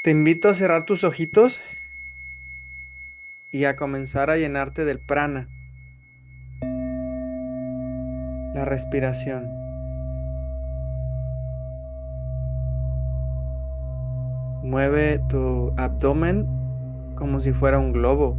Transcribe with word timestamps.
Te 0.00 0.12
invito 0.12 0.48
a 0.48 0.54
cerrar 0.54 0.84
tus 0.84 1.02
ojitos 1.02 1.60
y 3.50 3.64
a 3.64 3.74
comenzar 3.74 4.30
a 4.30 4.36
llenarte 4.36 4.84
del 4.84 5.00
prana, 5.00 5.48
la 8.54 8.64
respiración. 8.64 9.50
Mueve 14.62 15.20
tu 15.28 15.74
abdomen 15.76 16.46
como 17.16 17.40
si 17.40 17.50
fuera 17.50 17.80
un 17.80 17.92
globo. 17.92 18.38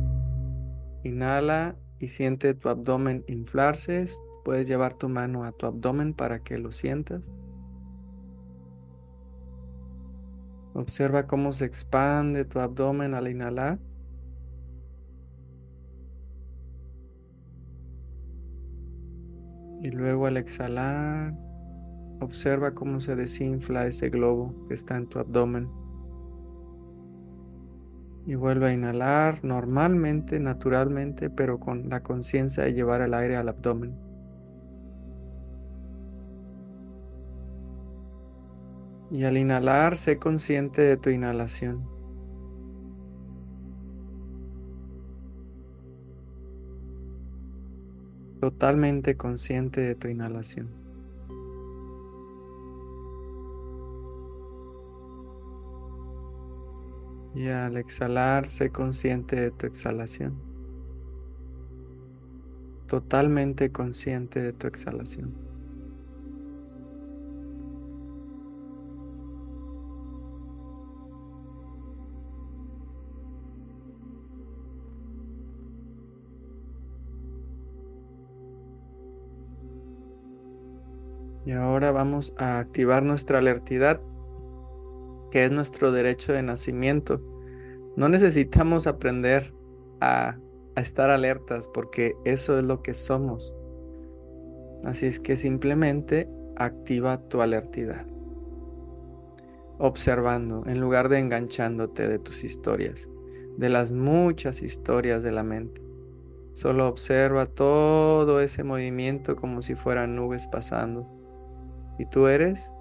Inhala 1.04 1.76
y 2.00 2.08
siente 2.08 2.54
tu 2.54 2.70
abdomen 2.70 3.26
inflarse. 3.28 4.06
Puedes 4.46 4.70
llevar 4.70 4.94
tu 4.94 5.10
mano 5.10 5.44
a 5.44 5.52
tu 5.52 5.66
abdomen 5.66 6.14
para 6.14 6.40
que 6.40 6.58
lo 6.58 6.72
sientas. 6.72 7.34
Observa 10.80 11.28
cómo 11.28 11.52
se 11.52 11.66
expande 11.66 12.46
tu 12.46 12.58
abdomen 12.62 13.14
al 13.14 13.28
inhalar. 13.28 13.80
Y 19.84 19.90
luego 19.90 20.26
al 20.26 20.38
exhalar, 20.38 21.38
observa 22.22 22.76
cómo 22.76 23.02
se 23.02 23.18
desinfla 23.18 23.88
ese 23.88 24.10
globo 24.10 24.56
que 24.70 24.74
está 24.74 24.96
en 24.96 25.08
tu 25.08 25.20
abdomen. 25.20 25.70
Y 28.26 28.36
vuelve 28.36 28.70
a 28.70 28.74
inhalar 28.74 29.44
normalmente, 29.44 30.40
naturalmente, 30.40 31.30
pero 31.30 31.60
con 31.60 31.90
la 31.90 32.04
conciencia 32.04 32.64
de 32.64 32.74
llevar 32.74 33.02
el 33.02 33.14
aire 33.16 33.36
al 33.36 33.50
abdomen. 33.50 34.09
Y 39.12 39.24
al 39.24 39.38
inhalar, 39.38 39.98
sé 39.98 40.20
consciente 40.20 40.84
de 40.84 40.98
tu 40.98 41.10
inhalación. 41.10 41.88
Totalmente 48.40 49.18
consciente 49.18 49.82
de 49.82 49.96
tu 49.96 50.08
inhalación. 50.08 50.70
Y 57.34 57.48
al 57.48 57.78
exhalar, 57.78 58.48
sé 58.48 58.70
consciente 58.70 59.36
de 59.36 59.52
tu 59.52 59.66
exhalación. 59.66 60.36
Totalmente 62.86 63.72
consciente 63.72 64.40
de 64.42 64.54
tu 64.54 64.68
exhalación. 64.68 65.49
Y 81.50 81.54
ahora 81.54 81.92
vamos 81.92 82.36
a 82.38 82.60
activar 82.60 83.02
nuestra 83.02 83.40
alertidad 83.40 84.00
que 85.32 85.46
es 85.46 85.52
nuestro 85.52 85.92
derecho 85.92 86.32
de 86.32 86.44
nacimiento. 86.44 87.24
No 87.96 88.08
necesitamos 88.08 88.86
aprender 88.86 89.52
a, 90.00 90.38
estar 90.76 91.10
alertas 91.10 91.68
porque 91.68 92.16
eso 92.24 92.60
es 92.60 92.66
lo 92.66 92.84
que 92.84 92.94
somos. 92.94 93.52
Así 94.84 95.08
es 95.08 95.20
que 95.20 95.38
simplemente 95.38 96.30
activa 96.56 97.28
tu 97.30 97.42
alertidad. 97.42 98.06
Observando 99.80 100.68
en 100.68 100.80
lugar 100.80 101.10
de 101.10 101.18
enganchándote 101.18 102.08
de 102.08 102.20
tus 102.20 102.44
historias, 102.44 103.10
de 103.58 103.70
las 103.70 103.92
muchas 103.92 104.62
historias 104.62 105.24
de 105.24 105.32
la 105.32 105.42
mente. 105.42 105.82
Solo 106.54 106.88
observa 106.88 107.48
todo 107.48 108.40
ese 108.40 108.64
movimiento 108.64 109.36
como 109.36 109.64
si 109.64 109.74
fueran 109.74 110.16
nubes 110.16 110.46
pasando. 110.46 111.19
Y 112.00 112.06
tú 112.06 112.28
eres 112.28 112.74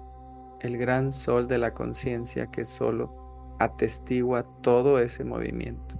el 0.61 0.77
gran 0.77 1.13
sol 1.13 1.47
de 1.47 1.57
la 1.57 1.73
conciencia 1.73 2.47
que 2.47 2.65
solo 2.65 3.55
atestigua 3.59 4.43
todo 4.61 4.99
ese 4.99 5.25
movimiento. 5.25 5.95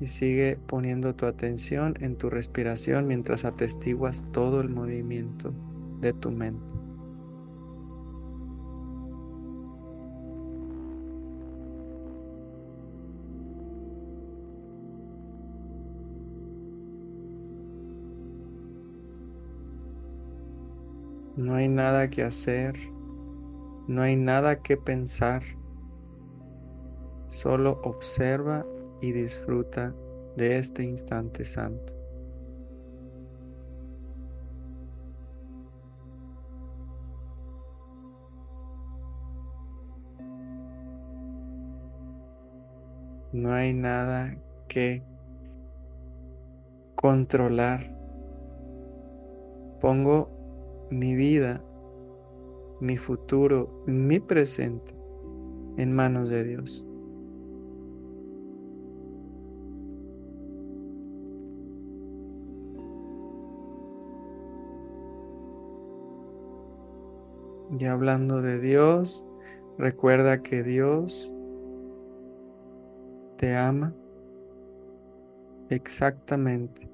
Y 0.00 0.08
sigue 0.08 0.58
poniendo 0.66 1.14
tu 1.14 1.26
atención 1.26 1.94
en 2.00 2.16
tu 2.16 2.30
respiración 2.30 3.06
mientras 3.06 3.44
atestiguas 3.44 4.26
todo 4.32 4.60
el 4.60 4.68
movimiento 4.68 5.52
de 6.00 6.12
tu 6.12 6.30
mente. 6.30 6.87
No 21.38 21.54
hay 21.54 21.68
nada 21.68 22.10
que 22.10 22.24
hacer, 22.24 22.74
no 23.86 24.02
hay 24.02 24.16
nada 24.16 24.60
que 24.60 24.76
pensar. 24.76 25.42
Solo 27.28 27.80
observa 27.84 28.66
y 29.00 29.12
disfruta 29.12 29.94
de 30.36 30.58
este 30.58 30.82
instante 30.82 31.44
santo. 31.44 31.92
No 43.32 43.52
hay 43.52 43.74
nada 43.74 44.36
que 44.66 45.04
controlar. 46.96 47.96
Pongo 49.80 50.37
mi 50.90 51.14
vida, 51.14 51.62
mi 52.80 52.96
futuro, 52.96 53.82
mi 53.86 54.20
presente 54.20 54.94
en 55.76 55.92
manos 55.92 56.28
de 56.28 56.44
Dios. 56.44 56.84
Y 67.78 67.84
hablando 67.84 68.40
de 68.40 68.58
Dios, 68.58 69.24
recuerda 69.76 70.42
que 70.42 70.62
Dios 70.62 71.32
te 73.36 73.54
ama 73.54 73.94
exactamente 75.68 76.90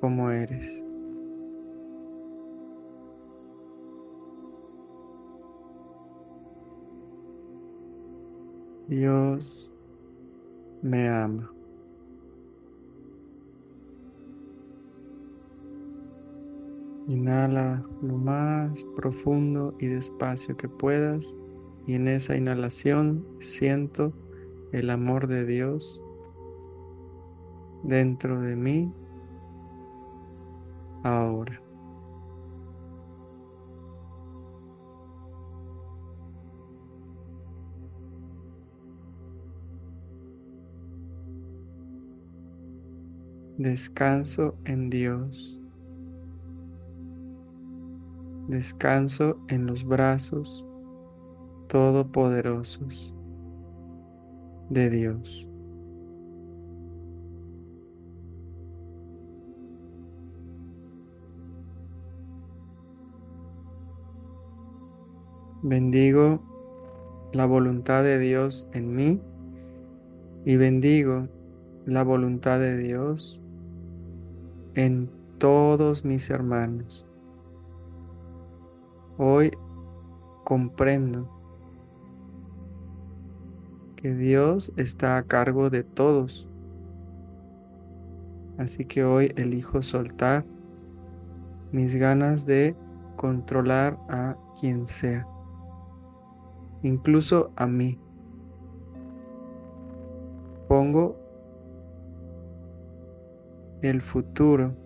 como 0.00 0.30
eres. 0.30 0.84
Dios 8.92 9.72
me 10.82 11.08
ama. 11.08 11.50
Inhala 17.08 17.82
lo 18.02 18.18
más 18.18 18.84
profundo 18.94 19.74
y 19.80 19.86
despacio 19.86 20.58
que 20.58 20.68
puedas 20.68 21.38
y 21.86 21.94
en 21.94 22.06
esa 22.06 22.36
inhalación 22.36 23.24
siento 23.38 24.12
el 24.72 24.90
amor 24.90 25.26
de 25.26 25.46
Dios 25.46 26.02
dentro 27.82 28.42
de 28.42 28.56
mí 28.56 28.92
ahora. 31.02 31.61
Descanso 43.62 44.56
en 44.64 44.90
Dios. 44.90 45.60
Descanso 48.48 49.38
en 49.46 49.66
los 49.66 49.84
brazos 49.84 50.66
todopoderosos 51.68 53.14
de 54.68 54.90
Dios. 54.90 55.48
Bendigo 65.62 66.42
la 67.32 67.46
voluntad 67.46 68.02
de 68.02 68.18
Dios 68.18 68.68
en 68.72 68.96
mí 68.96 69.20
y 70.44 70.56
bendigo 70.56 71.28
la 71.86 72.02
voluntad 72.02 72.58
de 72.58 72.76
Dios 72.76 73.41
en 74.74 75.10
todos 75.38 76.04
mis 76.04 76.30
hermanos. 76.30 77.06
Hoy 79.18 79.50
comprendo 80.44 81.28
que 83.96 84.14
Dios 84.14 84.72
está 84.76 85.16
a 85.16 85.22
cargo 85.22 85.70
de 85.70 85.84
todos. 85.84 86.48
Así 88.58 88.84
que 88.84 89.04
hoy 89.04 89.32
elijo 89.36 89.82
soltar 89.82 90.44
mis 91.70 91.96
ganas 91.96 92.44
de 92.46 92.76
controlar 93.16 93.98
a 94.08 94.36
quien 94.60 94.86
sea, 94.86 95.26
incluso 96.82 97.50
a 97.56 97.66
mí. 97.66 97.98
Pongo 100.68 101.21
el 103.82 104.00
futuro 104.00 104.76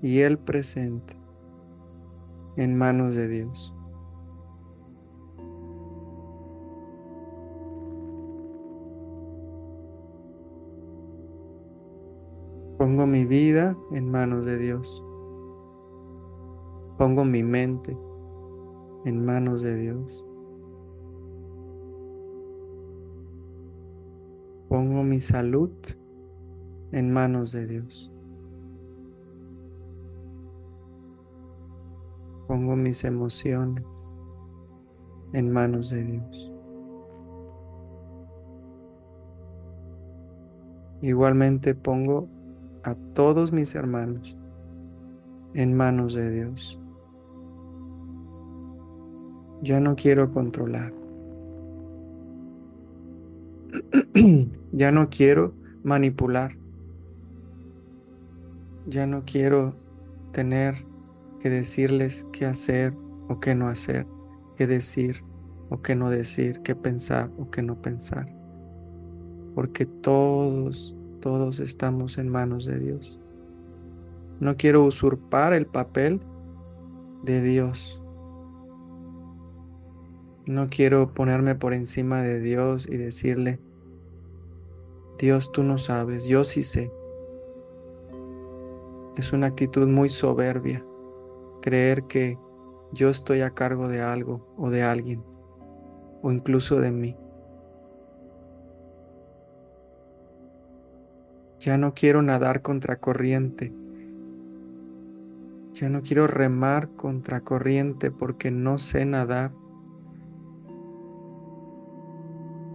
y 0.00 0.20
el 0.20 0.38
presente 0.38 1.14
en 2.56 2.76
manos 2.76 3.16
de 3.16 3.28
Dios. 3.28 3.74
Pongo 12.78 13.06
mi 13.06 13.24
vida 13.26 13.76
en 13.92 14.10
manos 14.10 14.46
de 14.46 14.56
Dios. 14.56 15.04
Pongo 16.96 17.24
mi 17.24 17.42
mente 17.42 17.96
en 19.04 19.24
manos 19.24 19.62
de 19.62 19.74
Dios. 19.74 20.24
Pongo 24.68 25.02
mi 25.02 25.20
salud 25.20 25.72
manos 26.92 27.52
de 27.52 27.66
Dios. 27.66 28.12
Pongo 32.48 32.74
mis 32.74 33.04
emociones 33.04 34.16
en 35.32 35.52
manos 35.52 35.90
de 35.90 36.04
Dios. 36.04 36.52
Igualmente 41.02 41.74
pongo 41.74 42.28
a 42.82 42.94
todos 43.14 43.52
mis 43.52 43.74
hermanos 43.74 44.36
en 45.54 45.74
manos 45.74 46.14
de 46.14 46.30
Dios. 46.30 46.80
Ya 49.62 49.80
no 49.80 49.96
quiero 49.96 50.32
controlar. 50.32 50.92
ya 54.72 54.90
no 54.90 55.08
quiero 55.08 55.54
manipular. 55.82 56.59
Ya 58.90 59.06
no 59.06 59.24
quiero 59.24 59.76
tener 60.32 60.84
que 61.38 61.48
decirles 61.48 62.26
qué 62.32 62.44
hacer 62.44 62.92
o 63.28 63.38
qué 63.38 63.54
no 63.54 63.68
hacer, 63.68 64.04
qué 64.56 64.66
decir 64.66 65.22
o 65.68 65.80
qué 65.80 65.94
no 65.94 66.10
decir, 66.10 66.60
qué 66.62 66.74
pensar 66.74 67.30
o 67.38 67.48
qué 67.52 67.62
no 67.62 67.80
pensar. 67.80 68.26
Porque 69.54 69.86
todos, 69.86 70.96
todos 71.20 71.60
estamos 71.60 72.18
en 72.18 72.28
manos 72.28 72.64
de 72.64 72.80
Dios. 72.80 73.20
No 74.40 74.56
quiero 74.56 74.84
usurpar 74.84 75.52
el 75.52 75.66
papel 75.66 76.20
de 77.22 77.42
Dios. 77.42 78.02
No 80.46 80.68
quiero 80.68 81.14
ponerme 81.14 81.54
por 81.54 81.74
encima 81.74 82.22
de 82.22 82.40
Dios 82.40 82.88
y 82.88 82.96
decirle, 82.96 83.60
Dios 85.16 85.52
tú 85.52 85.62
no 85.62 85.78
sabes, 85.78 86.24
yo 86.24 86.42
sí 86.42 86.64
sé. 86.64 86.90
Es 89.16 89.32
una 89.32 89.48
actitud 89.48 89.88
muy 89.88 90.08
soberbia 90.08 90.84
creer 91.60 92.04
que 92.04 92.38
yo 92.92 93.10
estoy 93.10 93.42
a 93.42 93.50
cargo 93.50 93.88
de 93.88 94.00
algo 94.02 94.54
o 94.56 94.70
de 94.70 94.82
alguien 94.82 95.22
o 96.22 96.32
incluso 96.32 96.80
de 96.80 96.90
mí. 96.90 97.16
Ya 101.60 101.76
no 101.76 101.92
quiero 101.92 102.22
nadar 102.22 102.62
contra 102.62 102.96
corriente. 102.96 103.72
Ya 105.74 105.88
no 105.88 106.02
quiero 106.02 106.26
remar 106.26 106.88
contra 106.90 107.42
corriente 107.42 108.10
porque 108.10 108.50
no 108.50 108.78
sé 108.78 109.04
nadar. 109.04 109.52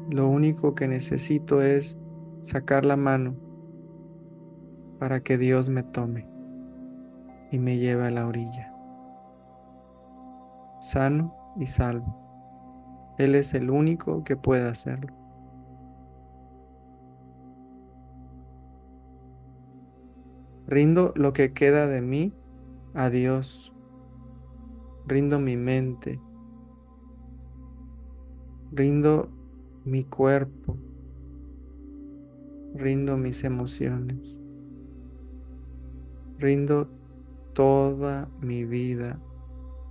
Lo 0.09 0.27
único 0.27 0.75
que 0.75 0.87
necesito 0.87 1.61
es 1.61 1.99
sacar 2.41 2.85
la 2.85 2.95
mano 2.95 3.44
para 4.99 5.21
que 5.21 5.37
Dios 5.37 5.69
me 5.69 5.83
tome 5.83 6.27
y 7.51 7.59
me 7.59 7.77
lleve 7.77 8.07
a 8.07 8.11
la 8.11 8.27
orilla. 8.27 8.73
Sano 10.81 11.35
y 11.57 11.67
salvo. 11.67 13.15
Él 13.17 13.35
es 13.35 13.53
el 13.53 13.69
único 13.69 14.23
que 14.23 14.35
puede 14.35 14.67
hacerlo. 14.67 15.13
Rindo 20.67 21.13
lo 21.15 21.33
que 21.33 21.53
queda 21.53 21.87
de 21.87 22.01
mí 22.01 22.33
a 22.93 23.09
Dios. 23.09 23.73
Rindo 25.07 25.39
mi 25.39 25.55
mente. 25.55 26.19
Rindo 28.71 29.29
mi 29.85 30.03
cuerpo, 30.03 30.77
rindo 32.73 33.17
mis 33.17 33.43
emociones, 33.43 34.41
rindo 36.37 36.89
toda 37.53 38.29
mi 38.41 38.65
vida 38.65 39.19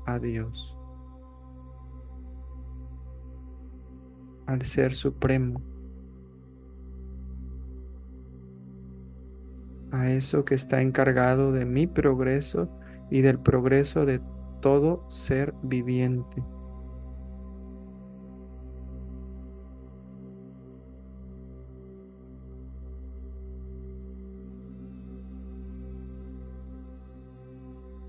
a 0.07 0.19
Dios, 0.19 0.77
al 4.47 4.63
Ser 4.63 4.95
Supremo, 4.95 5.61
a 9.93 10.11
eso 10.11 10.45
que 10.45 10.55
está 10.55 10.83
encargado 10.83 11.53
de 11.53 11.65
mi 11.65 11.87
progreso 11.87 12.69
y 13.11 13.23
del 13.23 13.39
progreso 13.39 14.05
de 14.05 14.21
todo 14.61 15.09
ser 15.09 15.55
viviente. 15.63 16.43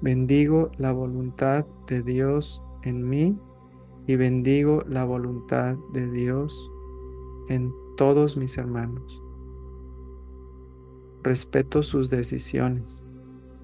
Bendigo 0.05 0.69
la 0.77 0.91
voluntad 0.91 1.65
de 1.87 2.03
Dios 2.03 2.63
en 2.83 3.09
mí 3.09 3.35
y 4.05 4.15
bendigo 4.17 4.83
la 4.87 5.03
voluntad 5.03 5.77
de 5.93 6.07
Dios 6.11 6.71
en 7.49 7.73
todos 7.97 8.37
mis 8.37 8.55
hermanos. 8.59 9.23
Respeto 11.23 11.81
sus 11.81 12.11
decisiones, 12.11 13.03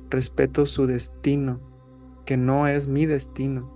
respeto 0.09 0.65
su 0.65 0.87
destino, 0.87 1.59
que 2.25 2.37
no 2.37 2.65
es 2.65 2.87
mi 2.87 3.05
destino. 3.05 3.71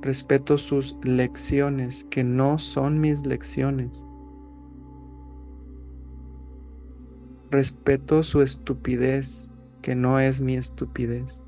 Respeto 0.00 0.56
sus 0.56 0.96
lecciones, 1.02 2.04
que 2.04 2.24
no 2.24 2.56
son 2.58 2.98
mis 2.98 3.26
lecciones. 3.26 4.06
Respeto 7.50 8.22
su 8.22 8.40
estupidez, 8.40 9.53
que 9.84 9.94
no 9.94 10.18
es 10.18 10.40
mi 10.40 10.54
estupidez. 10.54 11.42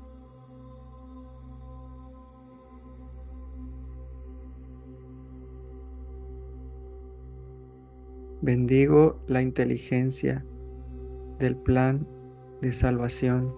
Bendigo 8.43 9.17
la 9.25 9.41
inteligencia 9.41 10.45
del 11.39 11.57
plan 11.57 12.07
de 12.61 12.73
salvación 12.73 13.51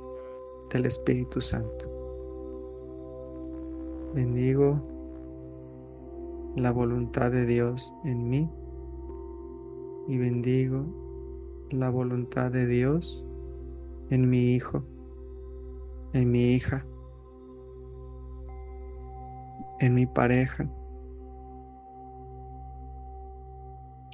del 0.72 0.86
Espíritu 0.86 1.42
Santo. 1.42 1.92
Bendigo 4.16 4.82
la 6.56 6.72
voluntad 6.72 7.32
de 7.32 7.46
Dios 7.46 7.94
en 8.06 8.30
mí 8.30 8.50
y 10.08 10.18
bendigo 10.18 10.86
la 11.70 11.90
voluntad 11.90 12.50
de 12.50 12.66
Dios 12.66 13.29
en 14.10 14.30
mi 14.30 14.54
hijo, 14.54 14.84
en 16.14 16.32
mi 16.32 16.54
hija, 16.54 16.86
en 19.80 19.94
mi 19.94 20.06
pareja, 20.06 20.70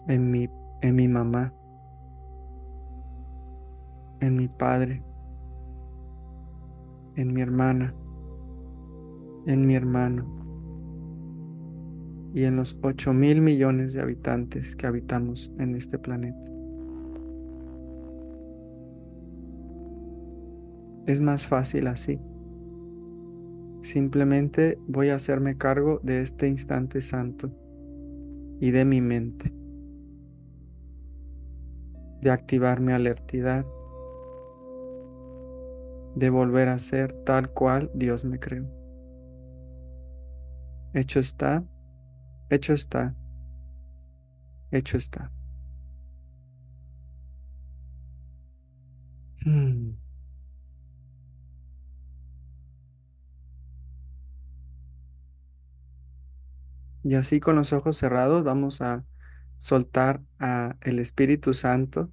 en 0.08 0.32
mi, 0.32 0.50
en 0.82 0.96
mi 0.96 1.08
mamá, 1.08 1.54
en 4.20 4.36
mi 4.36 4.48
padre, 4.48 5.04
en 7.16 7.34
mi 7.34 7.42
hermana, 7.42 7.94
en 9.48 9.66
mi 9.66 9.76
hermano 9.76 10.36
y 12.34 12.44
en 12.44 12.58
los 12.58 12.78
ocho 12.84 13.14
mil 13.14 13.42
millones 13.42 13.94
de 13.94 14.02
habitantes 14.02 14.76
que 14.76 14.88
habitamos 14.88 15.52
en 15.58 15.76
este 15.76 15.98
planeta. 15.98 16.52
Es 21.06 21.22
más 21.22 21.46
fácil 21.46 21.88
así. 21.88 22.20
Simplemente 23.82 24.80
voy 24.88 25.10
a 25.10 25.16
hacerme 25.16 25.58
cargo 25.58 26.00
de 26.02 26.22
este 26.22 26.48
instante 26.48 27.02
santo 27.02 27.52
y 28.60 28.72
de 28.72 28.86
mi 28.86 29.02
mente, 29.02 29.54
de 32.22 32.32
activar 32.32 32.80
mi 32.80 32.94
alertidad, 32.94 33.64
de 36.16 36.30
volver 36.32 36.70
a 36.70 36.80
ser 36.80 37.14
tal 37.24 37.50
cual 37.50 37.92
Dios 37.94 38.26
me 38.26 38.40
creó. 38.40 38.66
Hecho 40.94 41.20
está, 41.20 41.64
hecho 42.50 42.74
está, 42.74 43.16
hecho 44.72 44.98
está. 44.98 45.32
Hmm. 49.46 50.05
Y 57.06 57.14
así 57.14 57.40
con 57.40 57.56
los 57.56 57.72
ojos 57.72 57.98
cerrados 57.98 58.44
vamos 58.44 58.82
a 58.82 59.06
soltar 59.60 60.22
a 60.40 60.76
el 60.82 60.98
Espíritu 60.98 61.54
Santo, 61.54 62.10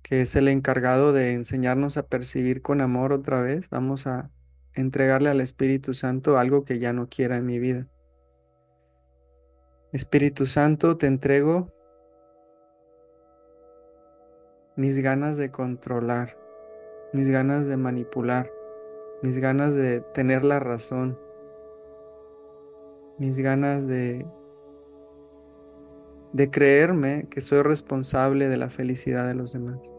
que 0.00 0.20
es 0.20 0.36
el 0.36 0.46
encargado 0.46 1.12
de 1.12 1.32
enseñarnos 1.32 1.96
a 1.96 2.06
percibir 2.06 2.62
con 2.62 2.80
amor 2.80 3.12
otra 3.12 3.40
vez. 3.40 3.68
Vamos 3.68 4.06
a 4.06 4.30
entregarle 4.74 5.28
al 5.28 5.40
Espíritu 5.40 5.92
Santo 5.92 6.38
algo 6.38 6.64
que 6.64 6.78
ya 6.78 6.92
no 6.92 7.08
quiera 7.08 7.36
en 7.36 7.46
mi 7.46 7.58
vida. 7.58 7.88
Espíritu 9.92 10.46
Santo, 10.46 10.96
te 10.96 11.08
entrego 11.08 11.74
mis 14.76 15.00
ganas 15.00 15.36
de 15.36 15.50
controlar, 15.50 16.38
mis 17.12 17.28
ganas 17.28 17.66
de 17.66 17.76
manipular, 17.76 18.52
mis 19.20 19.40
ganas 19.40 19.74
de 19.74 20.00
tener 20.00 20.44
la 20.44 20.60
razón, 20.60 21.18
mis 23.22 23.38
ganas 23.38 23.86
de 23.86 24.26
de 26.32 26.50
creerme 26.50 27.28
que 27.30 27.40
soy 27.40 27.62
responsable 27.62 28.48
de 28.48 28.56
la 28.56 28.68
felicidad 28.68 29.28
de 29.28 29.34
los 29.34 29.52
demás. 29.52 29.94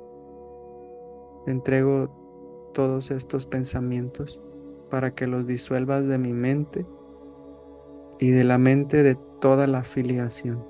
Te 1.46 1.52
entrego 1.52 2.72
todos 2.74 3.12
estos 3.12 3.46
pensamientos 3.46 4.42
para 4.90 5.16
que 5.16 5.26
los 5.26 5.48
disuelvas 5.48 6.06
de 6.08 6.18
mi 6.18 6.34
mente 6.34 6.86
y 8.20 8.32
de 8.32 8.44
la 8.44 8.58
mente 8.58 9.04
de 9.04 9.18
toda 9.40 9.68
la 9.68 9.80
afiliación. 9.80 10.66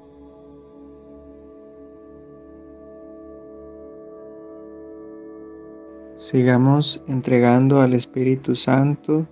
Sigamos 6.17 7.03
entregando 7.07 7.81
al 7.81 7.93
Espíritu 7.93 8.53
Santo 8.53 9.25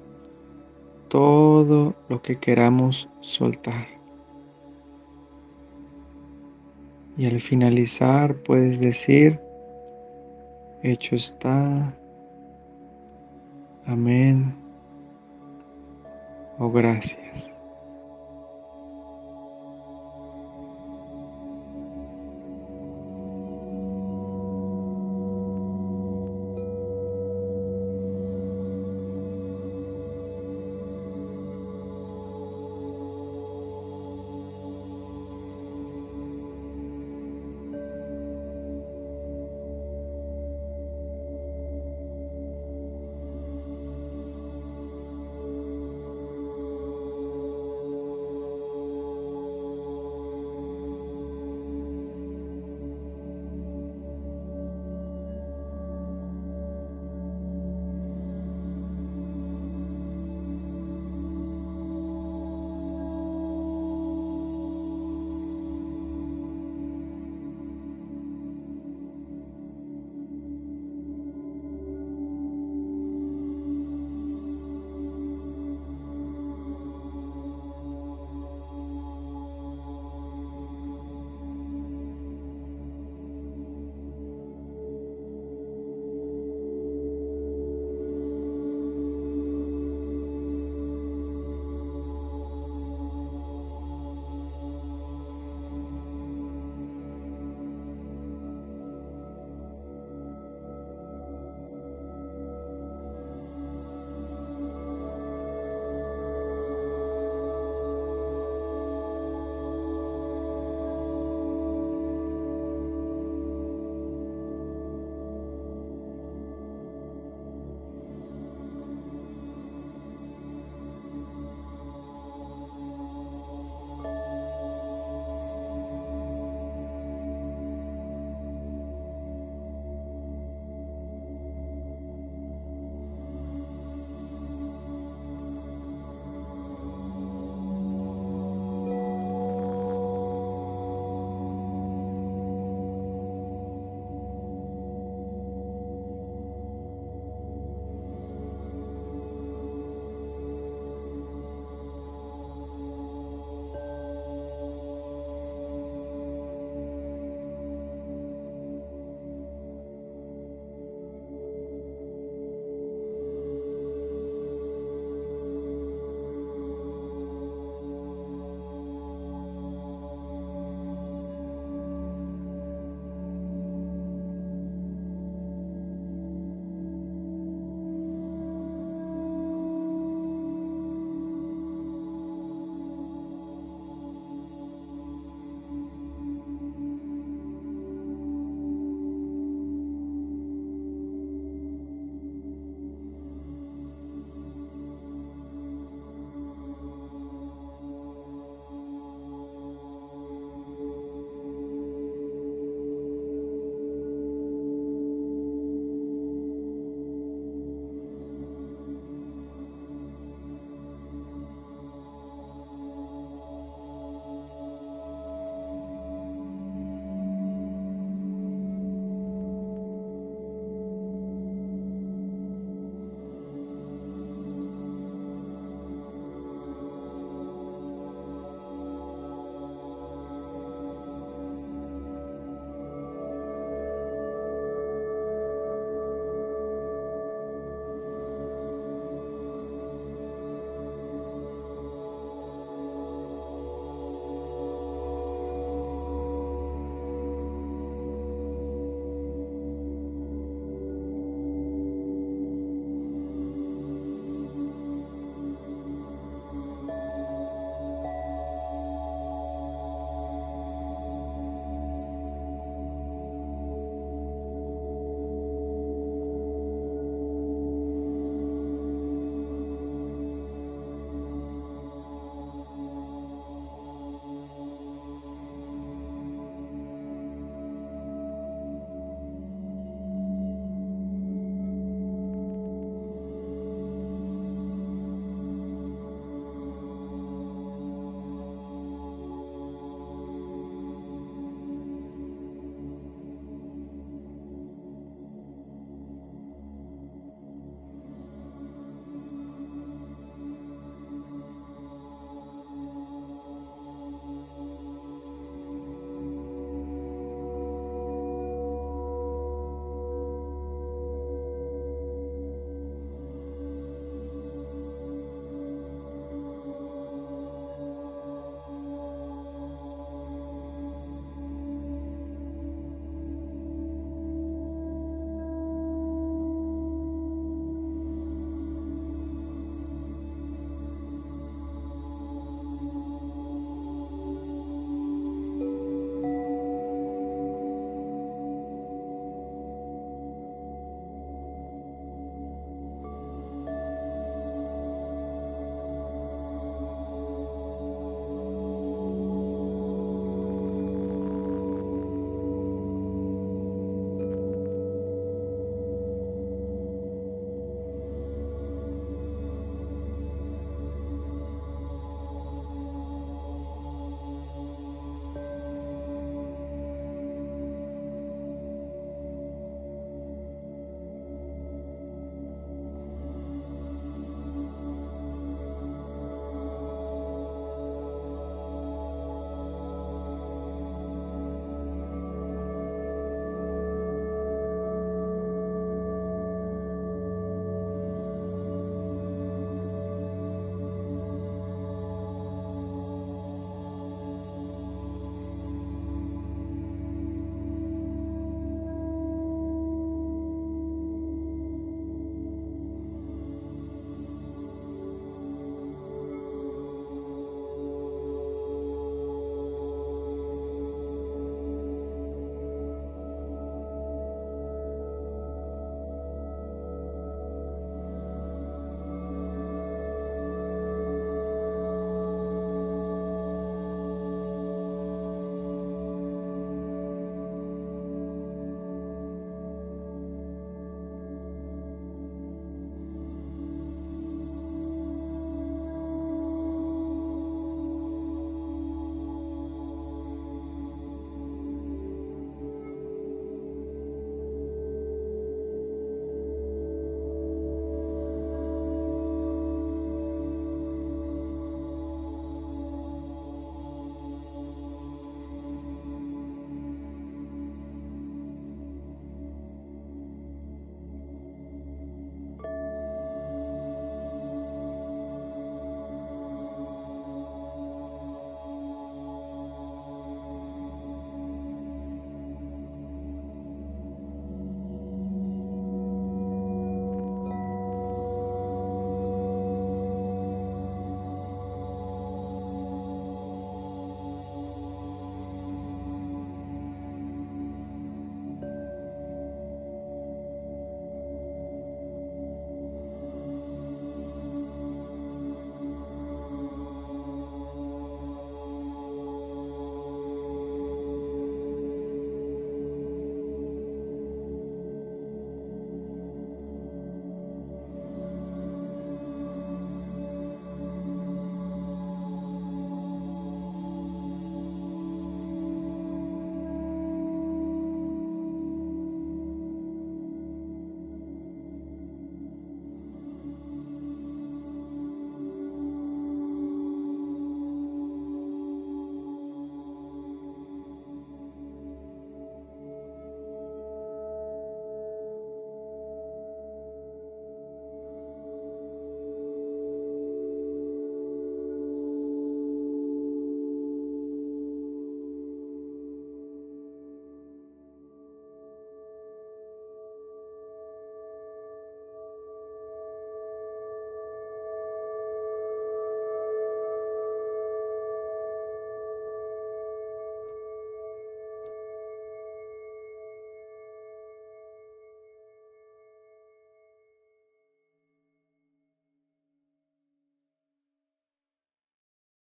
todo 1.12 1.94
lo 2.08 2.22
que 2.22 2.40
queramos 2.40 3.10
soltar. 3.20 3.86
Y 7.18 7.26
al 7.26 7.42
finalizar 7.42 8.34
puedes 8.44 8.80
decir, 8.80 9.38
hecho 10.84 11.18
está, 11.18 11.94
amén 13.86 14.56
o 16.58 16.72
gracias. 16.72 17.51